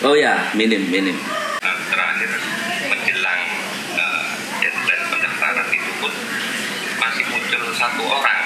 Oh 0.00 0.16
ya, 0.16 0.32
minim, 0.56 0.88
minim. 0.88 1.12
Nah, 1.60 1.76
terakhir 1.92 2.32
menjelang 2.88 3.42
uh, 4.00 4.32
deadline 4.56 5.04
pendaftaran 5.12 5.68
itu 5.68 5.92
pun 6.00 6.08
masih 6.96 7.24
muncul 7.28 7.62
satu 7.76 8.08
orang. 8.08 8.40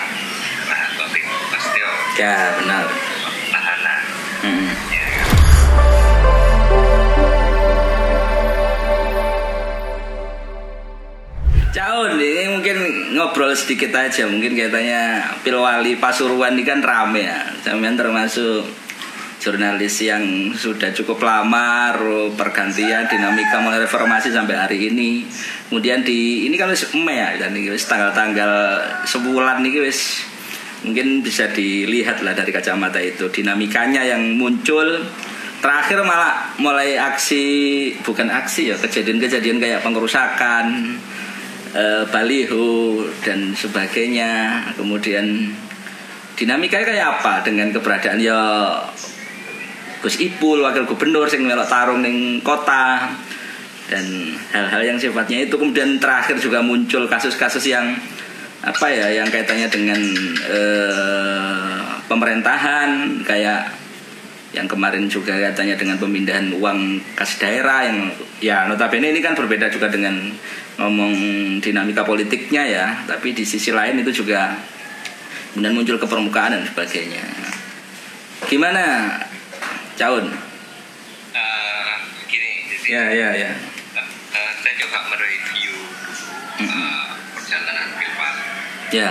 Nah, 0.66 0.82
Taufik 0.98 1.22
Pastio 1.54 1.86
Ya, 2.18 2.58
benar. 2.58 2.90
Hmm. 4.42 4.66
Ya, 4.90 5.06
kan? 5.14 5.28
Caun, 11.70 12.18
ini 12.18 12.50
mungkin 12.50 12.76
ngobrol 13.14 13.54
sedikit 13.54 13.94
aja. 13.94 14.26
Mungkin 14.26 14.58
katanya 14.58 15.30
Pilwali 15.46 16.02
Pasuruan 16.02 16.58
ini 16.58 16.66
kan 16.66 16.82
rame 16.82 17.30
ya. 17.30 17.46
Sampean 17.62 17.94
termasuk 17.94 18.66
jurnalis 19.44 20.00
yang 20.00 20.24
sudah 20.56 20.88
cukup 20.96 21.20
lama, 21.20 21.92
pergantian 22.32 23.04
dinamika 23.04 23.60
mulai 23.60 23.84
reformasi 23.84 24.32
sampai 24.32 24.56
hari 24.56 24.88
ini. 24.88 25.28
Kemudian 25.68 26.00
di 26.00 26.48
ini 26.48 26.56
Mei 27.04 27.20
ya, 27.20 27.36
dan 27.36 27.52
ini 27.52 27.68
tanggal-tanggal 27.76 28.80
sebulan 29.04 29.60
ini 29.60 29.84
wis 29.84 30.24
mungkin 30.84 31.20
bisa 31.20 31.48
dilihat 31.52 32.24
lah 32.24 32.32
dari 32.32 32.52
kacamata 32.52 33.00
itu 33.00 33.28
dinamikanya 33.32 34.04
yang 34.04 34.36
muncul 34.36 35.00
terakhir 35.64 36.04
malah 36.04 36.52
mulai 36.60 37.00
aksi 37.00 37.44
bukan 38.04 38.28
aksi 38.28 38.68
ya 38.68 38.76
kejadian-kejadian 38.76 39.64
kayak 39.64 39.80
pengerusakan 39.80 40.92
eh, 41.72 42.04
baliho 42.12 43.00
dan 43.24 43.56
sebagainya 43.56 44.60
kemudian 44.76 45.56
dinamikanya 46.36 46.84
kayak 46.84 47.06
apa 47.16 47.48
dengan 47.48 47.72
keberadaan 47.72 48.20
ya 48.20 48.36
Gus 50.04 50.20
Ipul 50.20 50.60
wakil 50.60 50.84
gubernur 50.84 51.24
sing 51.32 51.48
melok 51.48 51.64
tarung 51.64 52.04
ning 52.04 52.44
kota 52.44 53.08
dan 53.88 54.04
hal-hal 54.52 54.84
yang 54.84 54.98
sifatnya 55.00 55.48
itu. 55.48 55.56
Kemudian 55.56 55.96
terakhir 55.96 56.36
juga 56.36 56.60
muncul 56.60 57.08
kasus-kasus 57.08 57.64
yang 57.72 57.96
apa 58.60 58.86
ya 58.92 59.08
yang 59.24 59.28
kaitannya 59.32 59.68
dengan 59.72 60.00
eh, 60.44 61.80
pemerintahan 62.04 63.24
kayak 63.24 63.72
yang 64.52 64.68
kemarin 64.68 65.08
juga 65.08 65.40
katanya 65.40 65.74
dengan 65.80 65.96
pemindahan 65.96 66.52
uang 66.52 67.00
kas 67.16 67.40
daerah 67.40 67.88
yang 67.88 68.12
ya 68.44 68.68
notabene 68.68 69.08
ini 69.08 69.24
kan 69.24 69.32
berbeda 69.32 69.72
juga 69.72 69.88
dengan 69.88 70.20
ngomong 70.76 71.14
dinamika 71.64 72.04
politiknya 72.04 72.62
ya. 72.68 72.86
Tapi 73.08 73.32
di 73.32 73.48
sisi 73.48 73.72
lain 73.72 74.04
itu 74.04 74.20
juga 74.20 74.52
kemudian 75.56 75.72
muncul 75.72 75.96
ke 75.96 76.04
permukaan 76.04 76.60
dan 76.60 76.62
sebagainya. 76.68 77.24
Gimana 78.44 78.84
Caun. 79.94 80.26
Eh, 81.34 81.94
gini, 82.26 82.50
jadi 82.66 82.88
ya 82.90 83.04
ya 83.14 83.28
ya. 83.38 83.50
Eh, 84.34 84.50
saya 84.58 84.74
coba 84.82 84.98
mereview 85.14 85.74
dulu 86.58 86.82
eh, 86.82 87.06
perjalanan 87.38 87.88
Pilpres. 87.94 88.38
Ya. 88.90 89.10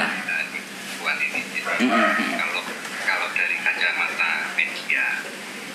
Di 0.51 0.59
bulan 0.99 1.17
ini. 1.19 1.39
Jadi, 1.39 1.87
Mm-mm. 1.87 2.11
kalau 2.35 2.61
kalau 3.07 3.27
dari 3.31 3.55
kacamata 3.63 4.31
media 4.59 5.23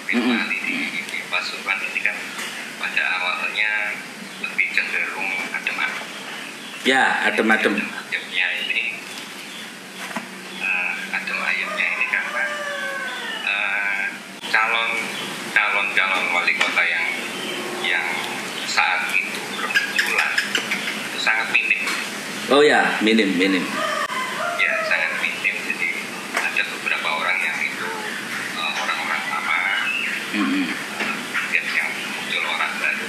Pilpres 0.04 0.44
di, 0.52 0.58
di 1.08 1.18
Pasuruan 1.28 1.80
ini 1.80 2.00
kan 2.00 2.16
pada 2.76 3.04
awalnya 3.20 3.72
lebih 4.40 4.66
cenderung 4.70 5.28
adem-adem. 5.50 6.04
ya 6.86 7.26
adem-adem 7.26 7.74
Adem-ademnya 7.74 8.46
ini 8.64 8.84
eh, 10.62 10.92
adem 11.12 11.38
ayemnya 11.42 11.86
ini 11.98 12.06
karena 12.06 12.44
eh, 13.44 14.02
calon 14.48 14.90
calon 15.52 15.86
calon 15.92 16.24
wali 16.32 16.54
kota 16.56 16.82
yang 16.86 17.06
yang 17.82 18.06
saat 18.64 19.10
itu 19.12 19.42
bermunculan 19.58 20.32
itu 21.10 21.18
sangat 21.18 21.50
minim 21.52 21.82
oh 22.48 22.62
ya 22.64 22.96
minim 23.04 23.28
minim 23.36 23.64
ya 24.56 24.72
sangat 24.88 25.12
minim 25.20 25.54
jadi 25.68 25.88
ada 26.32 26.62
beberapa 26.76 27.08
orang 27.12 27.38
yang 27.44 27.58
itu 27.60 27.88
eh, 28.56 28.72
orang-orang 28.80 29.22
lama 29.28 29.56
Mm-mm. 30.32 30.64
kemudian 31.36 31.64
yang 31.76 31.90
muncul 31.92 32.42
orang 32.48 32.72
baru 32.80 33.08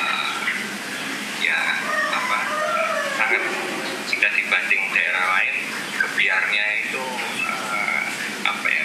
eh, 0.00 0.32
ya 1.44 1.58
apa 2.08 2.38
sangat 3.16 3.42
jika 4.08 4.28
dibanding 4.32 4.82
daerah 4.96 5.24
lain 5.36 5.54
kebiarnya 6.00 6.64
itu 6.88 7.04
eh, 7.44 8.00
apa 8.48 8.66
ya 8.66 8.84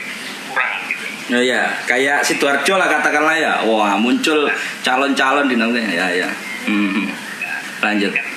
kurang 0.51 0.75
gitu 0.91 1.07
Oh 1.33 1.39
ya, 1.41 1.65
kayak 1.89 2.21
Sidoarjo 2.21 2.77
lah 2.77 2.85
katakanlah 2.85 3.33
ya. 3.33 3.53
Wah, 3.65 3.95
muncul 3.97 4.45
calon-calon 4.85 5.47
di 5.49 5.55
namanya. 5.57 5.89
Ya, 5.89 6.07
ya. 6.13 6.29
Nah, 6.67 7.57
Lanjut. 7.81 8.11
kan 8.13 8.27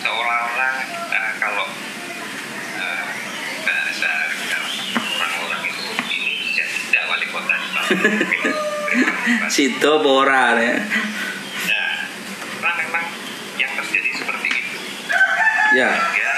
seolah-olah 0.00 0.72
eh, 1.12 1.30
kalau 1.36 1.66
eh, 2.78 3.02
bahasa 3.66 4.10
orang-orang 5.12 5.62
itu 5.66 5.82
ini 6.08 6.18
jadi 6.56 6.72
tidak 6.88 7.04
wali 7.10 7.26
Sido 9.52 10.02
Bora 10.02 10.56
ya. 10.56 10.76
Nah, 10.76 11.94
karena 12.58 12.70
memang 12.78 13.04
yang 13.56 13.72
terjadi 13.74 14.10
seperti 14.14 14.48
itu. 14.50 14.78
Ya. 15.76 15.90
Sehingga 15.92 16.32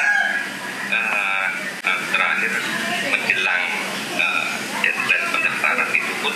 eh, 0.90 1.46
eh, 1.82 1.98
terakhir 2.10 2.52
menjelang 3.08 3.64
eh, 4.14 4.44
deadline 4.80 5.26
pendaftaran 5.30 5.90
itu 5.90 6.12
pun 6.20 6.34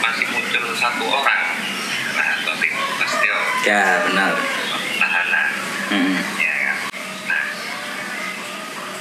masih 0.00 0.26
muncul 0.28 0.64
satu 0.74 1.04
orang. 1.06 1.42
Nah, 2.10 2.30
Taufik 2.42 2.72
Pastio 2.98 3.36
Ya, 3.62 4.02
benar. 4.04 4.34
tahanan. 4.96 5.48
Mhm. 5.90 6.14
Ya 6.36 6.54
kan? 6.60 6.76
Nah, 7.26 7.44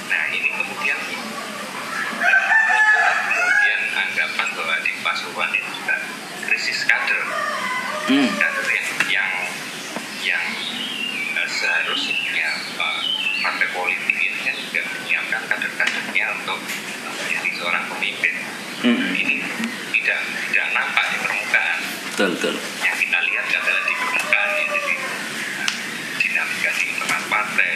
nah 0.08 0.22
ini 0.30 0.50
kemudian 0.52 0.98
eh, 1.00 2.42
muncullah 2.70 3.16
kemudian 3.26 3.80
anggapan 3.96 4.48
bahwa 4.54 4.76
di 4.80 4.92
Pasuruan 5.00 5.50
itu 5.52 5.70
juga 5.74 5.96
krisis 6.44 6.84
kader 6.84 7.24
Hmm. 8.10 8.26
kader 8.36 8.66
yang 8.68 8.88
yang 9.08 9.32
yang 10.24 10.46
eh, 11.34 11.48
seharusnya 11.48 12.18
eh, 12.74 13.00
partai 13.40 13.68
politik 13.70 14.18
ini 14.18 14.40
kan 14.42 14.56
juga 14.56 14.82
menyiapkan 14.84 15.42
kader-kadernya 15.46 16.26
untuk 16.36 16.60
eh, 17.00 17.12
menjadi 17.16 17.50
seorang 17.56 17.86
pemimpin. 18.12 18.36
Mhm. 18.80 19.10
Ini 19.14 19.36
tidak 19.94 20.20
tidak 20.50 20.66
nampak 20.74 21.06
di 21.06 21.18
permukaan. 21.20 21.80
Betul, 22.10 22.30
betul. 22.36 22.56
Yang 22.82 22.98
kita 23.00 23.18
lihat 23.22 23.46
adalah 23.52 23.84
di 23.86 23.94
permukaan 23.96 24.50
ya, 24.50 24.66
jadi 24.72 24.94
eh, 24.96 25.70
dinamika 26.18 26.70
di 26.74 26.84
internal 26.90 27.24
partai, 27.28 27.72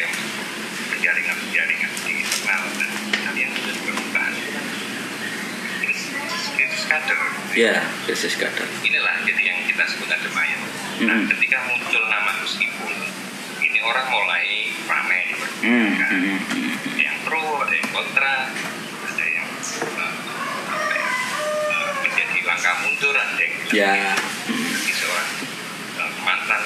penjaringan-penjaringan 0.89 1.91
di 2.01 2.13
internal 2.17 2.63
dan 2.73 2.89
kalian 3.21 3.49
sudah 3.53 3.73
di 3.73 3.81
permukaan. 3.83 4.33
Krisis 6.55 6.83
kader. 6.87 7.19
Ya, 7.53 7.75
krisis 8.03 8.33
kader. 8.33 8.67
inilah 8.81 9.15
jadi 9.21 9.43
yang 9.43 9.59
kita 9.63 9.83
sebut 9.85 10.09
ada 10.09 10.29
mayat. 10.31 10.59
Nah, 11.03 11.17
Mhm. 11.19 11.27
ketika 11.29 11.57
muncul 11.67 12.03
nama 12.07 12.31
Gus 12.39 12.57
Ipul, 12.57 12.95
ini 13.59 13.79
orang 13.81 14.07
mulai 14.07 14.47
ramai 14.83 15.21
Hmm, 15.59 15.93
diperbincangkan. 15.93 16.19
hmm, 16.21 16.37
hmm. 16.39 16.73
Ada 16.93 17.01
yang 17.01 17.17
pro, 17.21 17.43
ada 17.59 17.73
yang 17.73 17.89
kontra, 17.89 18.35
ada 19.03 19.25
yang 19.25 19.47
eh, 19.49 20.13
apa 20.69 20.93
ya, 20.93 21.09
eh, 21.67 21.89
menjadi 21.99 22.39
ada 23.11 23.43
yang 23.43 23.51
Ya. 23.73 24.15
seorang 24.87 25.29
mantan 26.23 26.61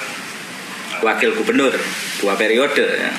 Wakil 0.98 1.30
gubernur 1.34 1.74
dua 2.18 2.34
periode 2.34 2.84
ya. 2.84 3.12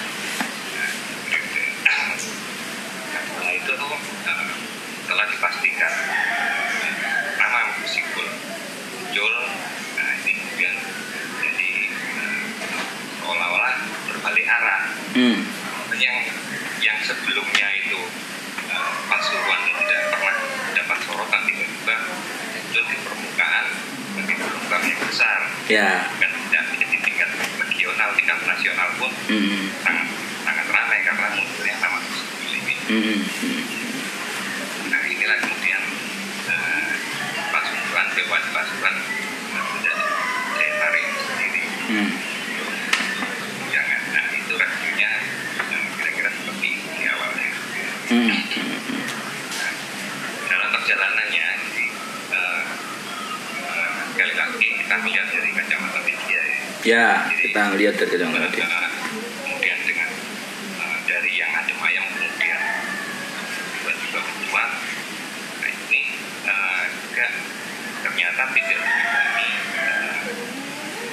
Nah 3.40 3.52
itu 3.56 3.72
tuh 3.72 3.94
eh, 4.26 4.46
telah 5.08 5.26
dipastikan 5.32 5.94
eh, 6.84 6.94
nama 7.36 7.60
Gus 7.80 7.96
Ipul 7.96 8.28
muncul. 8.94 9.34
Nah 9.96 10.10
ini 10.20 10.32
kemudian 10.36 10.76
jadi 11.40 11.70
eh, 11.96 12.42
seolah-olah 13.24 13.74
berbalik 14.12 14.46
arah. 14.46 14.82
Hmm. 15.16 15.40
Yang 15.96 16.18
yang 16.84 16.98
sebelumnya 17.04 17.68
itu 17.80 18.00
eh, 18.68 18.92
Pasuruan 19.08 19.60
yang 19.66 19.78
tidak 19.82 20.02
pernah 20.14 20.36
dapat 20.76 20.98
sorotan 21.08 21.42
tiba-tiba 21.48 21.96
muncul 22.54 22.84
di 22.86 22.96
permukaan 23.02 23.66
sebagai 24.04 24.36
program 24.44 24.82
yang 24.84 25.02
besar. 25.08 25.40
Ya. 25.70 26.02
Kan 26.18 26.34
tidak 26.50 26.64
menjadi 26.74 26.98
tingkat 26.98 27.30
regional, 27.62 28.10
tingkat 28.18 28.42
nasional 28.42 28.90
pun 28.98 29.14
Hmm. 29.30 29.70
sangat 29.86 30.08
sangat 30.42 30.66
ramai 30.66 30.98
karena 31.06 31.28
munculnya 31.38 31.78
nama 31.78 32.02
Gus 32.10 32.26
ini. 32.58 32.74
Hmm. 32.90 33.22
Nah 34.90 35.02
inilah 35.06 35.38
kemudian 35.46 35.84
eh, 36.50 36.92
pasukan 37.54 38.08
dewan 38.18 38.44
pasukan 38.50 38.96
menjadi 39.54 40.06
daya 40.58 40.74
tarik 40.82 41.06
sendiri. 41.22 41.64
Hmm. 41.86 42.10
Jangan, 43.70 44.02
nah 44.10 44.26
itu 44.34 44.54
eh, 45.70 45.86
kira-kira 46.02 46.30
seperti 46.34 46.70
di 46.82 47.04
awalnya. 47.14 47.50
Hmm. 48.10 48.30
Nah, 49.54 49.72
dalam 50.50 50.70
perjalanannya, 50.74 51.48
jadi 51.62 51.86
eh, 52.34 52.62
Ya, 54.20 54.28
Jadi, 54.28 54.84
kita 54.84 55.00
lihat 57.76 57.96
dari 57.96 58.16
media. 58.24 58.64
eh, 58.64 58.92
kemudian 59.44 59.80
dengan 59.84 60.10
eh, 60.80 60.98
dari 61.04 61.32
yang 61.36 61.52
adem 61.52 61.76
ayam 61.76 62.06
kemudian 62.08 62.62
tiba-tiba 63.76 64.20
mencuat 64.24 64.70
nah 65.60 65.70
ini 65.70 66.02
eh, 66.48 66.82
juga 67.04 67.26
ternyata 68.00 68.42
tidak 68.56 68.80
eh, 69.76 70.24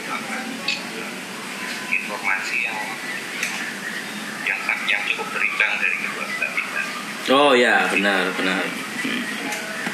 apa, 0.07 0.37
eh, 0.71 1.15
informasi 1.93 2.57
yang 2.63 2.79
yang 3.43 3.55
yang, 4.47 4.81
yang 4.87 5.03
cukup 5.11 5.27
berimbang 5.35 5.73
dari 5.79 5.97
kedua 5.99 6.25
belah 6.31 6.51
pihak 6.55 6.87
Oh 7.27 7.59
ya, 7.59 7.91
benar, 7.91 8.31
benar. 8.39 8.63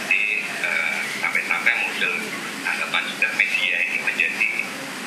jadi 0.05 0.21
eh, 0.45 0.97
sampai-sampai 1.17 1.73
muncul 1.81 2.13
anggapan 2.61 3.03
juga 3.09 3.29
media 3.33 3.77
ini 3.89 3.99
menjadi 4.05 4.51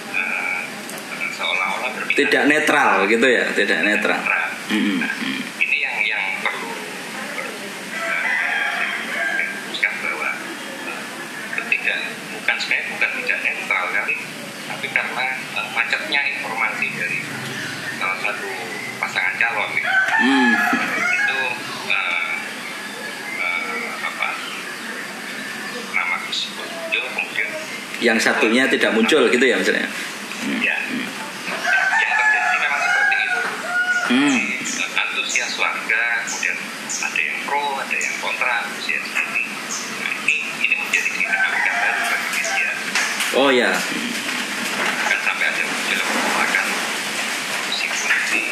eh, 0.10 0.60
eh, 0.90 1.28
seolah-olah 1.30 1.94
berpihak 1.94 2.02
Tidak 2.16 2.44
netral 2.48 3.04
gitu 3.12 3.28
ya, 3.28 3.44
tidak 3.52 3.80
netral. 3.84 4.20
Nah, 4.24 4.48
ini 5.60 5.78
yang 5.84 5.96
yang 6.02 6.24
perlu 6.40 6.72
diluruskan 9.36 9.94
bahwa 10.00 10.30
eh, 10.88 11.02
ketidak 11.60 12.00
bukan 12.34 12.56
sebenarnya 12.56 12.86
bukan 12.96 13.10
tidak 13.20 13.40
netral 13.44 13.86
kali 13.92 14.16
tapi 14.66 14.88
karena 14.90 15.26
eh, 15.54 15.68
macetnya 15.76 16.22
informasi 16.34 16.88
dari 16.98 17.20
salah 17.96 18.18
satu 18.24 18.50
pasangan 18.98 19.36
calon 19.38 19.70
gitu. 19.76 19.92
Hmm. 20.16 20.52
itu 21.12 21.40
eh, 21.92 22.32
eh, 23.44 23.86
apa 24.02 24.28
nama 25.94 26.16
Gus 26.24 26.40
kemudian 26.48 27.50
Yang 28.04 28.20
satunya 28.28 28.68
tidak 28.68 28.92
muncul 28.92 29.28
gitu 29.28 29.46
ya 29.46 29.56
misalnya. 29.56 29.88
ya 30.62 30.76
yang 31.96 32.14
terjadi 32.14 32.56
memang 32.60 32.82
seperti 32.84 33.16
itu 33.18 33.40
Hmm. 34.16 34.40
Antusias 34.96 35.60
warga 35.60 36.04
kemudian 36.24 36.56
ada 36.88 37.20
yang 37.20 37.40
pro 37.44 37.76
ada 37.76 37.92
yang 37.94 38.16
kontra 38.18 38.64
antusias 38.64 39.04
ini 39.04 39.44
nah 40.00 40.12
ini 40.24 40.36
ini 40.62 40.76
menjadi 40.78 41.10
dinamika 41.12 41.72
baru 41.76 42.02
bagi 42.08 42.30
media 42.32 42.70
Oh 43.36 43.52
ya. 43.52 43.72
kan 45.06 45.20
sampai 45.20 45.46
ada 45.46 45.64
muncul 45.66 46.00
penolakan 46.00 46.68
si 47.70 47.86
polisi 47.92 48.44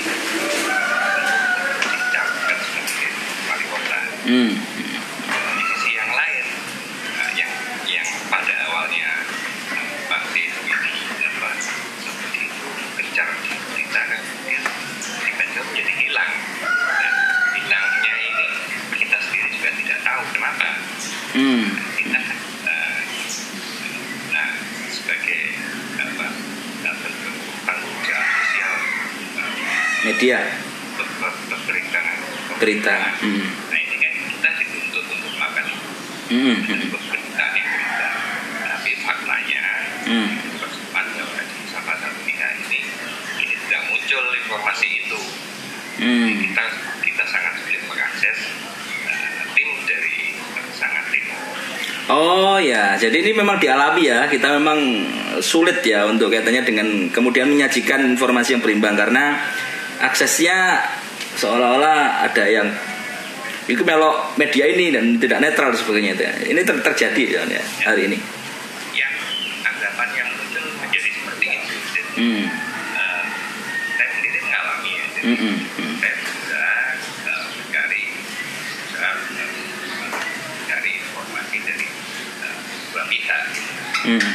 dicalonkan 1.86 2.58
sebagai 2.60 3.10
wali 3.48 3.66
kota 3.66 4.00
Hmm. 4.24 4.52
di 5.54 5.64
sisi 5.68 5.90
yang 5.94 6.12
lain 6.12 6.46
nah, 7.14 7.30
yang 7.36 7.52
yang 7.86 8.08
pada 8.28 8.56
awalnya 8.68 9.10
eh, 9.70 9.88
Pak 10.08 10.22
Dewi 10.32 10.72
apa 11.20 11.50
seperti 12.00 12.40
itu 12.48 12.68
gencar 12.96 13.28
diberitakan 13.40 14.20
kemudian 14.24 14.64
tiba-tiba 15.20 15.62
menjadi 15.66 15.94
hilang 16.00 16.32
nah, 16.72 17.14
hilangnya 17.52 18.14
ini 18.16 18.48
kita 18.96 19.18
sendiri 19.20 19.48
juga 19.52 19.70
tidak 19.76 20.00
tahu 20.02 20.24
kenapa 20.32 20.68
Hmm. 21.34 21.66
kita 21.98 22.20
eh, 22.64 23.00
nah 24.32 24.50
sebagai 24.88 25.42
apa 26.00 26.26
eh, 26.80 26.96
bentuk 26.96 27.36
tanggung 27.66 27.98
jawab 28.06 28.28
sosial 28.40 28.74
eh, 30.06 30.13
Berberitaan 30.24 32.18
berita. 32.56 32.96
Hmm. 33.20 33.44
nah 33.68 33.76
ini 33.76 33.96
kan 34.00 34.14
kita 34.32 34.50
dituntut 34.56 35.04
untuk 35.12 35.32
melakukan 35.36 35.66
Hmm. 36.32 36.56
berita 36.64 37.46
yang 37.52 37.68
berita 37.68 38.08
tapi 38.64 38.92
faktanya 39.04 39.64
Hmm. 40.08 40.30
di 40.32 41.68
salah 41.68 41.98
satu 42.00 42.20
pihak 42.24 42.52
ini 42.64 42.80
ini 43.36 43.56
tidak 43.68 43.82
muncul 43.92 44.24
informasi 44.32 44.88
itu 45.04 45.20
Hmm. 46.00 46.40
kita 46.40 46.64
kita 47.04 47.24
sangat 47.28 47.54
sulit 47.60 47.84
mengakses 47.84 48.38
eh, 49.04 49.40
tim 49.52 49.70
dari 49.84 50.40
sangat 50.72 51.06
timur 51.12 51.44
Oh 52.04 52.60
ya, 52.60 53.00
jadi 53.00 53.16
ini 53.16 53.32
memang 53.32 53.64
dialami 53.64 54.12
ya. 54.12 54.28
Kita 54.28 54.60
memang 54.60 54.76
sulit 55.40 55.80
ya 55.88 56.04
untuk 56.04 56.28
kaitannya 56.28 56.60
dengan 56.68 56.88
kemudian 57.08 57.48
menyajikan 57.48 58.04
informasi 58.12 58.60
yang 58.60 58.64
berimbang 58.64 59.00
karena 59.00 59.40
aksesnya 60.04 60.84
seolah-olah 61.34 62.00
ada 62.24 62.44
yang 62.46 62.68
itu 63.64 63.80
melok 63.82 64.36
media 64.36 64.68
ini 64.68 64.92
dan 64.92 65.16
tidak 65.18 65.40
netral 65.40 65.72
sebagainya 65.72 66.12
itu. 66.14 66.24
ya. 66.24 66.34
Ini 66.52 66.62
ter- 66.62 66.84
terjadi 66.84 67.24
ya, 67.24 67.42
ya, 67.48 67.64
hari 67.82 68.12
ini. 68.12 68.18
yang 68.94 69.14
anggapan 69.64 70.10
yang 70.14 70.28
muncul 70.30 70.64
menjadi 70.78 71.10
seperti 71.10 71.46
itu 71.50 71.76
jadi 71.90 72.12
Hmm. 72.14 72.46
eh, 72.94 73.24
saya 73.90 74.08
sendiri 74.12 74.40
mengalami 74.40 74.92
ya 74.92 75.06
jadi 75.10 75.24
Hmm, 75.26 75.38
hmm, 75.40 75.58
hmm. 75.74 75.94
saya 75.98 76.14
berusaha 76.20 76.72
eh, 77.24 77.42
mencari 77.56 78.02
berusaha 78.84 79.10
eh, 79.32 79.50
mencari 80.54 80.92
informasi 81.00 81.58
dari 81.64 81.88
eh, 82.44 82.58
dua 82.92 83.04
pihak 83.08 83.42
gitu. 83.50 83.72
Hmm. 84.04 84.32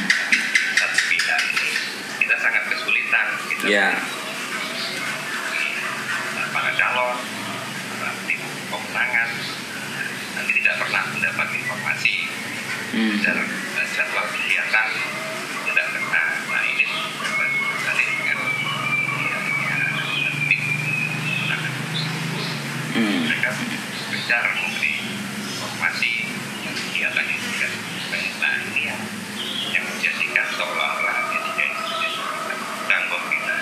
satu 0.75 0.99
pihak 1.05 1.41
ini 1.45 1.69
kita 2.17 2.35
sangat 2.35 2.63
kesulitan 2.67 3.27
kita 3.47 3.65
Ya. 3.69 3.87
eh, 3.93 4.01
para 6.49 6.71
calon 6.73 7.17
para 7.93 8.11
tim 8.25 8.41
pemenangan 8.65 9.29
nanti 10.33 10.51
tidak 10.55 10.75
pernah 10.77 11.03
mendapat 11.07 11.47
informasi 11.53 12.15
Hmm. 12.89 13.21
dalam 13.21 13.45
eh, 13.45 13.87
jadwal 13.93 14.25
kegiatan 14.27 14.87
tidak 15.63 15.85
pernah 15.93 16.25
nah 16.49 16.63
ini 16.65 16.85
kali 17.79 18.03
dengan 18.09 18.39
pihaknya 19.13 19.77
tim 20.49 20.61
pemenangan 20.81 21.71
tersebut 21.85 22.45
Hmm. 22.89 23.19
mereka 23.21 23.49
gencar 24.29 24.45
memberi 24.61 24.93
informasi 25.49 26.11
kegiatan 26.69 27.25
itu 27.25 27.47
tidak 27.49 27.73
nah 28.37 28.53
ini 28.61 28.81
yang 28.85 29.01
yang 29.73 29.83
menjadikan 29.89 30.45
seolah-olah 30.53 31.17
ketika 31.33 31.63
itu 31.65 31.81
tanggung 32.85 33.25
kita 33.33 33.55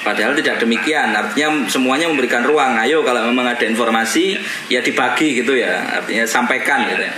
Padahal 0.00 0.32
tidak 0.36 0.60
demikian, 0.60 1.12
artinya 1.12 1.64
semuanya 1.68 2.08
memberikan 2.08 2.40
ruang. 2.44 2.72
Ayo 2.76 3.04
kalau 3.04 3.24
memang 3.24 3.44
ada 3.48 3.64
informasi 3.64 4.36
ya 4.68 4.84
dibagi 4.84 5.40
gitu 5.40 5.56
ya, 5.56 5.80
artinya 5.96 6.28
sampaikan 6.28 6.84
gitu 6.84 7.00
ya. 7.00 7.14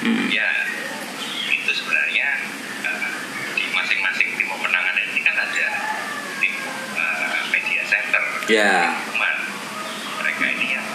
Hmm. 0.00 0.24
ya 0.32 0.48
itu 1.48 1.68
sebenarnya 1.68 2.28
eh, 2.80 3.08
di 3.56 3.64
masing-masing 3.72 4.28
tim 4.40 4.48
pemenangan 4.48 4.96
ini 5.04 5.20
kan 5.20 5.36
ada 5.36 5.66
tim 6.40 6.54
eh, 6.96 7.36
media 7.52 7.82
center 7.84 8.24
Ya. 8.48 8.92
cuman 9.12 9.36
mereka 10.20 10.44
ini 10.48 10.76
yang 10.76 10.86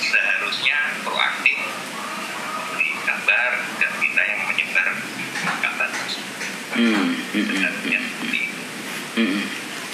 seharusnya 0.00 0.76
proaktif 1.00 1.56
memberi 2.58 2.90
kabar 3.06 3.50
dan 3.78 3.92
kita 3.96 4.22
yang 4.24 4.40
menyebar 4.44 4.88
kabar 5.62 5.88
tersebut 5.94 6.38
Hmm. 6.70 6.90
Hmm. 6.90 7.14
Hmm. 7.32 7.44
seharusnya 7.54 8.00
seperti 8.02 8.38
itu 8.44 8.60
Hmm. 9.10 9.42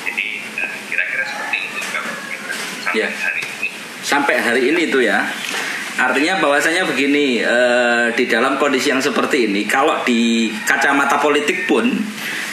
jadi 0.05 0.27
eh, 0.59 0.73
kira-kira 0.87 1.25
seperti 1.25 1.59
itu 1.67 1.79
kalau 1.89 2.13
kita 2.29 2.53
sampai 2.53 2.85
Ya. 2.97 3.09
Sampai 4.01 4.41
hari 4.41 4.73
ini 4.73 4.89
itu 4.89 5.05
ya. 5.05 5.27
Artinya 5.97 6.37
bahwasanya 6.45 6.85
begini 6.85 7.41
eh, 7.41 8.13
di 8.13 8.29
dalam 8.29 8.61
kondisi 8.61 8.93
yang 8.93 9.01
seperti 9.01 9.49
ini, 9.49 9.65
kalau 9.65 10.05
di 10.05 10.53
kacamata 10.69 11.17
politik 11.17 11.65
pun, 11.65 11.89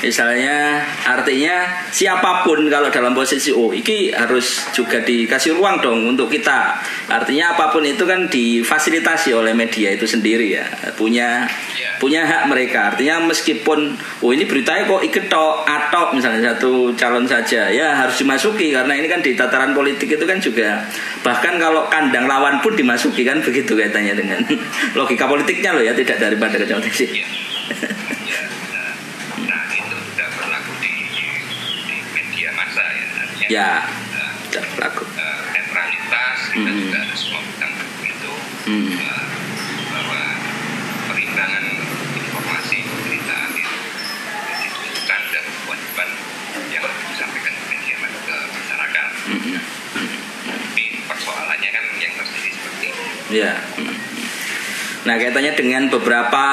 misalnya 0.03 0.83
artinya 1.07 1.63
siapa 1.87 2.43
pun 2.43 2.67
kalau 2.67 2.91
dalam 2.91 3.15
posisi 3.15 3.55
oh, 3.55 3.71
ini 3.71 4.11
harus 4.11 4.67
juga 4.75 4.99
dikasih 4.99 5.55
ruang 5.55 5.79
dong 5.79 6.11
untuk 6.11 6.27
kita. 6.27 6.75
Artinya 7.07 7.55
apa 7.55 7.71
pun 7.71 7.87
itu 7.87 8.03
kan 8.03 8.27
difasilitasi 8.27 9.31
oleh 9.31 9.55
media 9.55 9.95
itu 9.95 10.03
sendiri 10.03 10.59
ya, 10.59 10.67
punya 10.99 11.47
Ya. 11.73 11.97
punya 11.97 12.21
hak 12.21 12.51
mereka. 12.51 12.93
Artinya 12.93 13.23
meskipun 13.25 13.97
oh 14.21 14.31
ini 14.31 14.45
beritanya 14.45 14.85
kok 14.85 15.01
ikut 15.01 15.25
tok 15.25 15.65
atau 15.65 16.13
misalnya 16.13 16.53
satu 16.53 16.93
calon 16.93 17.25
saja 17.25 17.69
ya 17.69 17.97
harus 17.97 18.19
dimasuki 18.21 18.69
karena 18.69 18.93
ini 18.93 19.07
kan 19.09 19.19
di 19.25 19.33
tataran 19.33 19.73
politik 19.73 20.05
itu 20.05 20.25
kan 20.27 20.37
juga 20.37 20.85
bahkan 21.25 21.57
kalau 21.57 21.89
kandang 21.89 22.29
lawan 22.29 22.61
pun 22.61 22.77
dimasuki 22.77 23.25
kan 23.25 23.41
begitu 23.41 23.73
kaitannya 23.73 24.13
dengan 24.13 24.39
logika 24.97 25.25
politiknya 25.25 25.73
loh 25.73 25.83
ya 25.83 25.93
tidak 25.97 26.21
daripada 26.21 26.61
kacamata 26.61 26.89
sih. 26.93 27.09
ya, 27.09 27.25
ya 28.27 28.41
nah, 28.69 28.91
nah 29.49 29.61
itu 29.71 29.97
tidak 30.13 30.29
berlaku 30.37 30.73
di, 30.83 30.93
di 31.87 31.97
media 32.13 32.49
massa 32.53 32.83
ya 33.49 33.69
Tidak 34.47 34.63
berlaku. 34.75 35.03
netralitas 35.49 36.37
kita 36.49 36.69
Hmm. 36.69 36.79
juga 36.79 36.97
harus 37.01 37.21
memegang 37.27 37.73
teguh 37.73 38.05
itu 38.05 38.33
Hmm. 38.63 38.87
eh, 38.95 39.25
bahwa 39.89 40.19
perimbangan 41.09 41.63
informasi 42.13 42.77
pemberitaan 42.85 43.49
itu 43.53 43.75
ditunjukkan 44.61 45.21
dan 45.29 45.45
kewajiban 45.59 46.09
yang 46.69 46.83
disampaikan 47.09 47.53
ke 47.53 47.63
media 47.67 47.95
ke 47.97 48.35
masyarakat. 48.53 49.07
Hmm. 49.25 49.57
Tapi 50.43 50.83
persoalannya 51.03 51.69
kan 51.69 51.83
yang 51.97 52.13
terjadi 52.13 52.49
seperti 52.51 52.85
itu. 52.87 53.03
Ya. 53.33 53.51
Hmm. 53.75 53.95
Nah 55.03 55.19
kaitannya 55.19 55.51
dengan 55.51 55.83
beberapa 55.91 56.43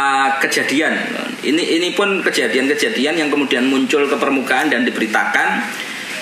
kejadian, 0.40 0.94
ini 1.44 1.62
ini 1.78 1.94
pun 1.94 2.18
kejadian-kejadian 2.18 3.14
yang 3.14 3.28
kemudian 3.30 3.62
muncul 3.62 4.02
ke 4.02 4.16
permukaan 4.16 4.66
dan 4.66 4.82
diberitakan, 4.82 5.62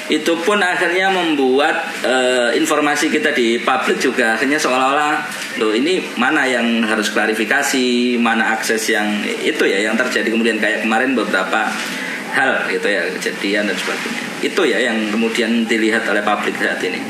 itu 0.09 0.33
pun 0.41 0.57
akhirnya 0.61 1.13
membuat 1.13 1.85
uh, 2.05 2.51
informasi 2.57 3.13
kita 3.13 3.37
di 3.37 3.61
publik 3.61 4.01
juga 4.01 4.41
akhirnya 4.41 4.57
seolah-olah, 4.57 5.21
loh 5.61 5.73
ini 5.77 6.01
mana 6.17 6.49
yang 6.49 6.81
harus 6.85 7.13
klarifikasi, 7.13 8.17
mana 8.17 8.57
akses 8.57 8.89
yang 8.89 9.21
itu 9.25 9.65
ya 9.69 9.85
yang 9.85 9.97
terjadi 10.01 10.33
kemudian 10.33 10.57
kayak 10.57 10.85
kemarin 10.89 11.13
beberapa 11.13 11.69
hal 12.33 12.69
gitu 12.69 12.87
ya 12.89 13.03
kejadian 13.21 13.69
dan 13.69 13.77
sebagainya. 13.77 14.23
Itu 14.45 14.63
ya 14.63 14.79
yang 14.79 15.11
kemudian 15.11 15.67
dilihat 15.67 16.07
oleh 16.07 16.23
publik 16.23 16.55
saat 16.61 16.79
ini. 16.85 17.01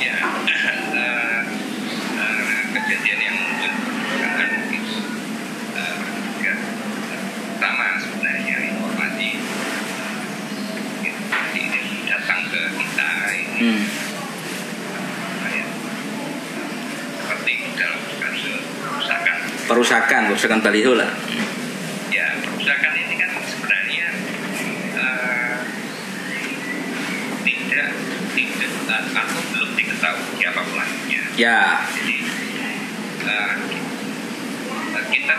Ya, 0.00 0.16
eh, 0.16 1.42
eh, 2.16 2.60
kejadian 2.72 3.18
yang 3.20 3.36
muncul 3.36 3.72
kan 4.16 4.50
eh, 5.76 5.96
ya, 6.40 6.54
pertama 7.58 7.84
sebenarnya 8.00 8.56
informasi 8.72 9.28
informasi 11.04 11.58
ini 11.60 11.80
datang 12.08 12.40
ke 12.48 12.62
kita 12.78 13.10
ini 13.36 13.49
Hmm. 13.60 13.84
perusakan 18.80 19.36
Perusakan, 19.68 20.20
perusakan 20.32 20.58
baliho 20.64 20.96
lah. 20.96 21.12
ya 22.08 22.40
perusakan 22.40 22.92
ini 22.96 23.14
kan 23.20 23.30
sebenarnya 23.44 24.06
eh, 24.96 25.56
tidak 27.44 27.88
tidak 28.32 28.70
atau 29.12 29.40
belum 29.52 29.70
diketahui 29.76 30.40
siapa 30.40 30.60
pelakunya. 30.64 31.22
Ya, 31.36 31.84
jadi 32.00 32.16
eh, 33.28 33.54
kita 35.12 35.34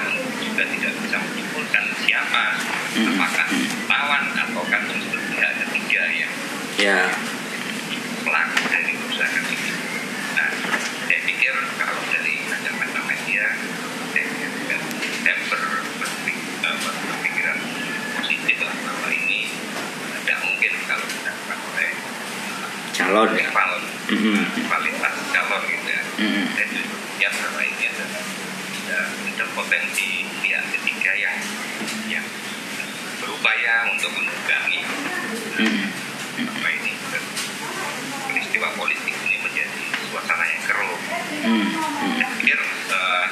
juga 0.45 0.63
tidak 0.69 0.93
bisa 1.01 1.17
menyimpulkan 1.25 1.83
siapa. 2.05 2.43
Hmm. 2.91 3.17
apakah 3.17 3.47
lawan 3.89 4.23
atau 4.35 4.63
kan 4.67 4.83
unsur 4.93 5.15
pihak 5.31 5.63
ketiga 5.63 6.03
ya, 6.11 6.29
pelaku 6.75 7.07
dari 8.67 8.93
perusahaan 8.93 9.43
ini. 9.43 9.71
Nah, 10.33 10.49
saya 11.07 11.19
pikir 11.23 11.53
kalau 11.77 12.03
dari 12.07 12.33
kacamata 12.45 13.01
media, 13.03 13.45
saya 14.11 14.25
juga 14.27 14.77
saya 15.21 15.35
ber, 15.47 15.61
eh, 16.61 16.77
berpikiran 17.07 17.57
positif 18.17 18.57
lah 18.59 18.75
bahwa 18.77 19.07
ini 19.09 19.39
tidak 20.21 20.39
mungkin 20.43 20.71
kalau 20.85 21.05
dilakukan 21.07 21.59
oleh 21.65 21.89
calon 22.91 23.29
ya. 23.31 23.47
rival, 23.47 23.71
Mhm. 24.07 24.35
rivalitas 24.53 25.15
calon 25.31 25.61
gitu 25.65 25.89
ya. 25.89 26.01
Mhm. 26.19 26.43
Saya 26.51 26.65
juga 26.67 26.85
lihat 27.17 27.33
bahwa 27.39 27.61
ini 27.63 27.83
adalah 27.87 28.23
eh, 28.83 29.07
ada 29.31 29.45
potensi 29.55 30.09
pihak 30.37 30.63
ketiga 30.69 31.11
yang 31.15 31.37
yang 32.07 32.25
berupaya 33.17 33.87
untuk 33.87 34.11
menunggangi 34.11 34.81
Mhm. 35.55 35.85
apa 36.43 36.67
ini 36.71 36.91
peristiwa 38.27 38.67
politik 38.73 39.13
ini 39.15 39.35
menjadi 39.39 39.81
suasana 40.03 40.43
yang 40.43 40.63
keruh. 40.65 40.97
Mhm. 41.51 41.67
Saya 42.15 42.29
pikir 42.39 42.59
eh, 42.89 43.25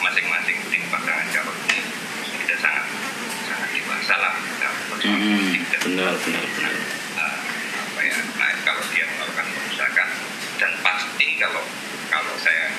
masing-masing 0.00 0.56
tim 0.68 0.82
pasangan 0.88 1.26
calon 1.28 1.56
ini 1.68 1.80
sudah 2.24 2.58
sangat 2.58 2.84
sangat 3.44 3.68
dewasa 3.70 4.14
lah 4.16 4.34
dalam 4.56 4.76
persoalan 4.88 5.20
Mhm. 5.20 5.30
politik 5.30 5.62
dan 5.68 5.80
Benar, 5.84 6.12
benar, 6.16 6.44
benar. 6.46 6.74
eh, 7.16 7.38
apa 7.76 8.00
ya 8.02 8.16
nah, 8.34 8.50
kalau 8.64 8.84
dia 8.90 9.04
melakukan 9.06 9.46
perusakan 9.52 10.08
dan 10.56 10.72
pasti 10.80 11.28
kalau 11.36 11.62
kalau 12.08 12.34
saya 12.38 12.72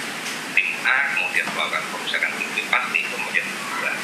tim 0.54 0.68
A 0.82 0.98
kemudian 1.14 1.46
melakukan 1.48 1.84
perusakan 1.94 2.32
tim 2.36 2.50
B 2.52 2.58
pasti 2.68 3.00
kemudian 3.06 3.46
berubah. 3.46 3.96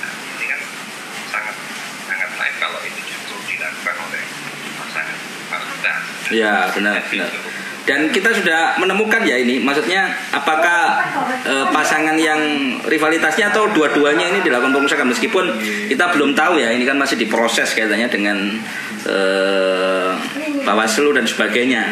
Nah, 0.00 0.12
ini 0.34 0.44
kan 0.48 0.60
sangat 1.30 1.56
sangat 2.04 2.30
naif 2.34 2.54
kalau 2.58 2.80
itu 2.82 3.00
justru 3.04 3.36
dilakukan 3.46 3.96
oleh 4.02 4.22
pasangan 4.74 5.14
kita. 5.14 5.94
Ya, 6.32 6.72
benar, 6.72 6.98
benar. 7.06 7.30
Dan 7.84 8.08
kita 8.08 8.32
sudah 8.32 8.80
menemukan 8.80 9.20
ya 9.28 9.36
ini, 9.36 9.60
maksudnya 9.60 10.08
apakah 10.32 11.04
eh, 11.44 11.66
pasangan 11.68 12.16
yang 12.16 12.40
rivalitasnya 12.88 13.52
atau 13.52 13.68
dua-duanya 13.76 14.32
ini 14.32 14.40
dilakukan 14.40 14.72
perusakan 14.72 15.12
meskipun 15.12 15.44
kita 15.92 16.08
belum 16.16 16.32
tahu 16.32 16.56
ya, 16.64 16.72
ini 16.72 16.88
kan 16.88 16.96
masih 16.96 17.20
diproses 17.20 17.76
kaitannya 17.76 18.08
dengan 18.08 18.56
eh, 19.04 20.10
Bawaslu 20.64 21.12
dan 21.12 21.28
sebagainya. 21.28 21.84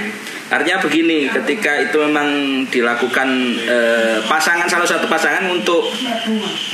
Artinya 0.53 0.85
begini, 0.85 1.33
ketika 1.33 1.81
itu 1.81 1.97
memang 2.09 2.29
dilakukan 2.69 3.29
eh, 3.65 4.21
pasangan 4.29 4.69
salah 4.69 4.85
satu 4.85 5.09
pasangan 5.09 5.49
untuk 5.49 5.93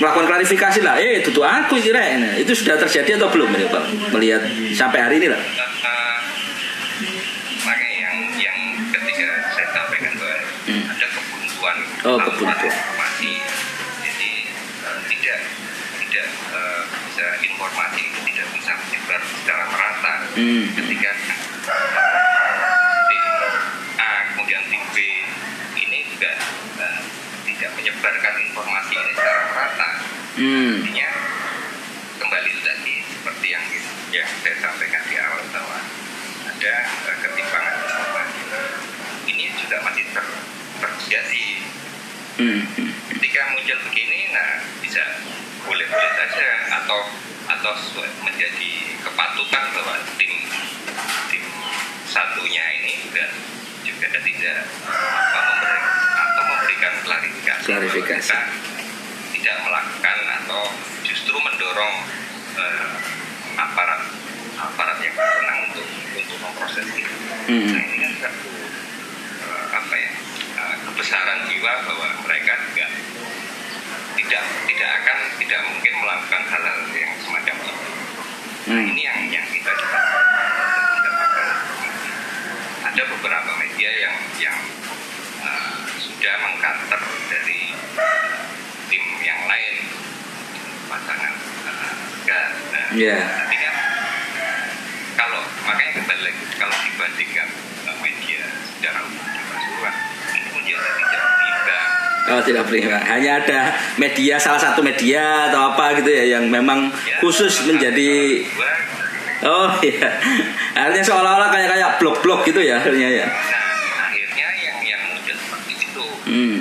melakukan 0.02 0.26
klarifikasi 0.26 0.82
lah, 0.82 0.98
eh 0.98 1.22
itu 1.22 1.30
tuh 1.30 1.46
aku 1.46 1.78
kira 1.78 2.02
ini. 2.14 2.42
itu 2.42 2.54
sudah 2.54 2.75
terjadi 2.75 3.18
atau 3.18 3.30
belum 3.30 3.50
ini 3.54 3.66
Pak? 3.70 4.14
Melihat 4.14 4.42
sampai 4.75 4.98
hari 4.98 5.22
ini 5.22 5.30
lah. 5.30 5.42
Oh, 11.99 12.14
saluran 12.14 12.31
kebuntuan. 12.31 12.71
informasi 12.71 13.33
jadi 14.00 14.31
eh, 14.87 14.99
tidak 15.09 15.38
tidak 15.99 16.26
eh, 16.31 16.81
bisa 17.05 17.26
informasi 17.43 18.00
itu 18.07 18.19
tidak 18.25 18.47
bisa 18.55 18.73
menyebar 18.76 19.21
secara 19.26 19.64
merata 19.67 20.12
Hmm. 20.28 20.64
ketika 20.71 21.11
tim 23.09 23.25
A 23.99 24.11
kemudian 24.31 24.62
tim 24.64 24.85
B 24.95 24.97
ini 25.76 25.99
juga 26.07 26.31
eh, 26.78 27.00
tidak 27.45 27.71
menyebarkan 27.75 28.35
informasi 28.45 28.93
ini 28.95 29.12
secara 29.12 29.40
merata 29.49 29.88
Hmm. 30.38 30.71
Artinya 30.78 31.11
kembali 32.17 32.50
lagi 32.62 32.97
seperti 33.11 33.47
yang 33.50 33.64
yang 34.14 34.28
saya 34.38 34.55
sampaikan 34.57 35.02
di 35.05 35.19
awal 35.19 35.43
bahwa 35.50 35.83
ada 36.47 36.75
eh, 36.87 37.17
ketimpangan 37.19 37.75
informasi. 37.83 38.40
Ini 39.26 39.45
juga 39.59 39.76
masih 39.83 40.05
ter, 40.14 40.25
terjadi 40.78 41.47
Hmm. 41.49 41.67
Hmm. 41.67 42.27
Ketika 42.38 43.40
muncul 43.50 43.78
begini, 43.90 44.30
nah 44.30 44.62
bisa 44.78 45.02
boleh-boleh 45.66 46.12
saja 46.14 46.49
atau 46.83 47.00
atau 47.49 47.73
menjadi 48.23 48.71
kepatutan 49.02 49.64
bahwa 49.75 49.99
tim 50.14 50.33
tim 51.35 51.45
satunya 52.07 52.62
ini 52.78 53.02
juga 53.02 53.26
juga 53.83 54.07
tidak 54.23 54.59
apa 54.95 55.40
memberi, 55.50 55.78
atau 56.14 56.42
memberikan 56.47 56.92
klarifikasi 57.02 57.64
Klarifikasi. 57.66 58.21
kita 58.23 58.40
tidak 59.35 59.57
melakukan 59.66 60.18
atau 60.45 60.62
justru 61.02 61.35
mendorong 61.35 61.97
eh, 62.54 62.88
aparat 63.59 64.00
aparat 64.59 64.99
yang 65.02 65.14
berwenang 65.18 65.59
untuk 65.73 65.87
untuk 66.14 66.38
memproses 66.38 66.87
itu. 66.87 67.12
Hmm. 67.50 67.66
Nah 67.75 67.83
ini 67.83 67.97
kan 67.99 68.12
satu 68.23 68.50
eh, 69.42 69.64
apa 69.75 69.95
ya 69.99 70.11
eh, 70.54 70.76
kebesaran 70.99 71.47
jiwa 71.47 71.73
bahwa 71.87 72.11
mereka 72.26 72.59
juga 72.59 72.90
tidak 74.19 74.43
tidak 74.67 74.90
akan 74.99 75.19
tidak 75.38 75.61
mungkin 75.71 75.95
melakukan 75.95 76.43
hal-hal 76.50 76.78
yang 76.90 77.14
semacam 77.23 77.55
ini. 77.62 77.75
Nah 78.67 78.75
Hmm. 78.75 78.90
ini 78.90 79.02
yang 79.07 79.19
yang 79.31 79.47
kita 79.47 79.71
informasi. 79.78 80.26
Ada 82.83 83.02
beberapa 83.14 83.50
media 83.62 83.90
yang 83.95 84.17
yang 84.43 84.59
eh, 85.47 85.71
sudah 86.02 86.35
mengkanter 86.43 86.99
dari 87.31 87.78
tim 88.90 89.05
yang 89.23 89.40
lain 89.47 89.75
pasangan 90.90 91.35
Gan. 92.26 92.50
Nah, 92.75 92.87
Ya. 92.90 93.17
tapi 93.47 93.55
kan 93.55 93.75
kalau 95.14 95.47
makanya 95.62 96.02
kembali 96.02 96.23
lagi 96.26 96.43
kalau 96.59 96.75
dibandingkan 96.75 97.49
eh, 97.87 97.97
media 98.02 98.43
secara 98.67 98.99
umum 99.07 99.23
di 99.31 99.40
Pasuruan 99.47 99.95
ini 100.28 100.49
menjadi 100.52 100.88
tidak 100.93 101.23
berimbang 101.25 101.88
Oh 102.28 102.40
tidak 102.40 102.64
berimbang. 102.64 103.00
Hanya 103.00 103.40
ada 103.40 103.61
media 103.97 104.37
salah 104.37 104.58
satu 104.58 104.80
media 104.80 105.49
atau 105.49 105.73
apa 105.73 105.97
gitu 105.97 106.08
ya 106.08 106.37
yang 106.37 106.47
memang 106.47 106.88
Ya, 107.00 107.18
khusus 107.18 107.64
menjadi 107.64 108.44
oh 109.42 109.70
iya. 109.80 110.08
Artinya 110.75 111.04
seolah-olah 111.04 111.49
kayak 111.49 111.68
kayak 111.70 111.90
blog-blog 111.97 112.44
gitu 112.44 112.61
ya 112.61 112.76
akhirnya 112.76 113.08
ya. 113.14 113.26
nah 113.26 113.64
akhirnya 114.04 114.47
yang 114.56 114.76
yang 114.82 115.02
muncul 115.08 115.35
seperti 115.35 115.73
itu 115.80 116.04
Hmm. 116.25 116.58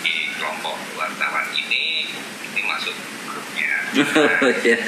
di 0.00 0.14
kelompok 0.32 0.74
wartawan 0.94 1.44
ini 1.52 2.08
ini 2.44 2.60
masuk 2.62 2.94
grupnya 3.24 3.70
Oh, 3.94 4.50
iya. 4.64 4.78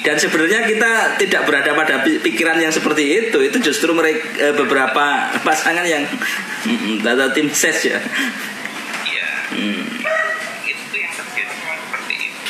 Dan 0.00 0.16
sebenarnya 0.16 0.64
kita 0.64 0.90
tidak 1.18 1.44
berada 1.44 1.76
pada 1.76 2.00
pi- 2.00 2.16
pikiran 2.18 2.56
yang 2.56 2.72
seperti 2.72 3.04
itu. 3.20 3.36
Itu 3.38 3.60
justru 3.60 3.92
mereka 3.92 4.24
beberapa 4.54 5.06
pasangan 5.38 5.84
yang 5.84 6.08
mm, 6.64 7.04
atau 7.04 7.28
tim 7.30 7.52
ses 7.52 7.84
ya. 7.84 8.00
Hmm. 9.50 9.82
itu 10.62 10.94
yang 10.94 11.12
terjadi 11.14 11.52
memang 11.54 11.80
seperti 11.90 12.14
itu 12.30 12.40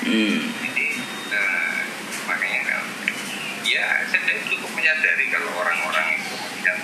Hmm. 0.00 0.38
jadi 0.64 0.86
eh, 1.32 1.78
makanya 2.24 2.60
kalau 2.68 2.88
ya 3.62 3.84
saya 4.08 4.36
cukup 4.48 4.70
menyadari 4.72 5.28
kalau 5.28 5.50
orang-orang 5.56 6.06
itu 6.16 6.32
melihat 6.36 6.78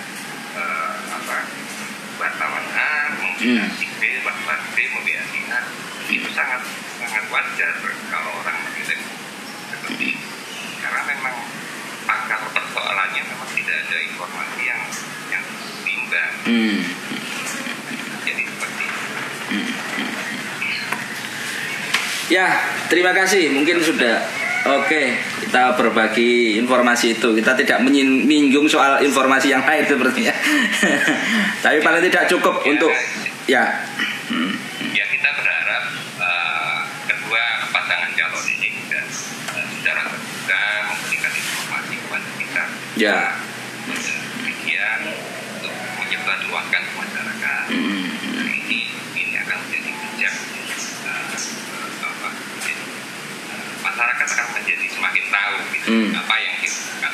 eh, 0.57 0.93
apa 1.13 1.37
wartawan 2.17 2.65
A 2.73 2.89
membela 3.17 3.65
Hmm. 3.65 3.69
B 4.01 4.03
wartawan 4.25 4.59
B 4.73 4.77
membela 4.93 5.25
si 6.07 6.15
wajar 7.27 7.73
kalau 8.07 8.31
orang 8.39 8.57
menilai 8.63 8.97
seperti 9.67 10.15
itu. 10.15 10.27
karena 10.79 11.01
memang 11.03 11.35
akar 12.07 12.39
persoalannya 12.55 13.19
memang 13.19 13.49
tidak 13.51 13.75
ada 13.83 13.97
informasi 13.99 14.61
yang 14.63 14.81
yang 15.27 15.43
seimbang 15.83 16.33
Hmm. 16.47 16.79
jadi 18.23 18.41
seperti 18.47 18.83
itu. 18.87 19.05
Ya, 22.27 22.47
terima 22.91 23.15
kasih. 23.15 23.55
Mungkin 23.55 23.79
sudah 23.79 24.19
oke. 24.67 25.01
Kita 25.47 25.79
berbagi 25.79 26.59
informasi 26.59 27.15
itu. 27.15 27.31
Kita 27.31 27.55
tidak 27.55 27.79
menyinggung 27.81 28.67
soal 28.67 28.99
informasi 28.99 29.55
yang 29.55 29.63
lain 29.63 29.87
sepertinya. 29.87 30.35
Tapi 31.63 31.79
paling 31.79 32.03
tidak 32.03 32.27
cukup 32.27 32.59
Ya, 32.59 32.67
untuk 32.67 32.91
ya. 33.47 33.63
Hmm. 34.27 34.51
ya 34.91 35.07
kita 35.07 35.29
berharap 35.31 35.83
eh, 36.19 36.77
kedua 37.07 37.43
pasangan 37.71 38.11
calon 38.11 38.43
ini 38.59 38.67
juga 38.75 38.99
eh, 38.99 39.65
secara 39.71 40.03
terbuka 40.03 40.59
memberikan 40.91 41.31
informasi 41.31 41.93
kepada 41.95 42.27
kita 42.35 42.63
Ya. 42.99 43.15
Dan 43.87 44.19
demikian 44.35 44.99
untuk 45.55 45.71
menyebarluaskan 45.95 46.81
ke 46.83 46.93
masyarakat 46.93 47.63
Hmm. 47.67 48.03
Nah, 48.35 48.51
ini 48.51 48.79
ini 49.13 49.35
akan 49.37 49.57
menjadi 49.63 49.91
bijak 49.95 50.33
eh, 51.07 51.23
apa, 52.03 52.27
menjadi, 52.31 52.83
eh, 53.47 53.71
masyarakat 53.79 54.27
akan 54.27 54.47
menjadi 54.55 54.85
semakin 54.87 55.25
tahu 55.27 55.55
gitu, 55.69 55.76
Hmm. 55.87 56.11
apa 56.11 56.35
yang 56.35 56.55
dilakukan 56.59 57.13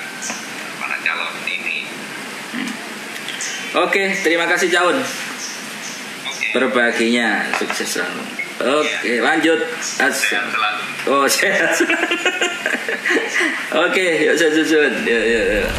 para 0.77 0.97
calon 0.99 1.33
ini 1.45 1.85
Oke, 3.75 4.03
terima 4.21 4.45
kasih 4.45 4.69
Caun. 4.69 4.97
oke 6.23 6.47
Berbaginya 6.53 7.49
sukses 7.55 7.89
selalu. 7.89 8.21
Oke, 8.61 9.17
lanjut. 9.17 9.57
sehat 9.77 10.13
As- 10.13 10.21
selalu 10.21 10.85
Oh, 11.03 11.25
sehat. 11.31 11.73
Oke, 13.75 14.05
yuk 14.21 14.37
saya 14.37 14.51
susun. 14.53 14.93
Yuk, 15.03 15.23
yuk, 15.25 15.45
yuk. 15.57 15.69